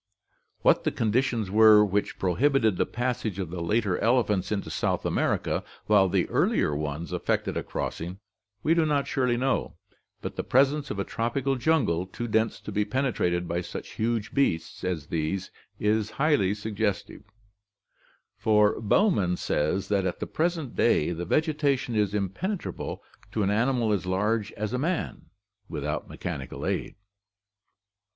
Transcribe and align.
What 0.63 0.83
the 0.83 0.89
conditions 0.91 1.51
were 1.51 1.85
which 1.85 2.17
prohibited 2.17 2.75
the 2.77 2.87
passage 2.87 3.37
of 3.37 3.51
the 3.51 3.61
later 3.61 3.99
elephants 3.99 4.51
into 4.51 4.71
South 4.71 5.05
America, 5.05 5.63
while 5.85 6.09
the 6.09 6.27
earlier 6.29 6.75
ones 6.75 7.13
effected 7.13 7.55
a 7.55 7.61
crossing, 7.61 8.17
we 8.63 8.73
do 8.73 8.83
not 8.83 9.05
surely 9.05 9.37
know, 9.37 9.75
but 10.19 10.37
the 10.37 10.43
presence 10.43 10.89
of 10.89 10.97
a 10.97 11.03
tropical 11.03 11.55
jungle 11.55 12.07
too 12.07 12.27
dense 12.27 12.59
to 12.61 12.71
be 12.71 12.83
penetrated 12.83 13.47
by 13.47 13.61
such 13.61 13.89
huge 13.89 14.33
beasts 14.33 14.83
as 14.83 15.05
these 15.05 15.51
is 15.79 16.09
highly 16.17 16.55
suggestive, 16.55 17.21
for 18.35 18.81
Bowman 18.81 19.37
says 19.37 19.87
that 19.89 20.07
at 20.07 20.19
the 20.19 20.25
present 20.25 20.75
day 20.75 21.11
the 21.11 21.25
vegetation 21.25 21.93
is 21.95 22.15
impenetrable 22.15 23.03
to 23.31 23.43
an 23.43 23.51
animal 23.51 23.93
as 23.93 24.07
large 24.07 24.51
as 24.53 24.73
a 24.73 24.79
man, 24.79 25.27
without 25.69 26.09
mechanical 26.09 26.65
aid. 26.65 26.95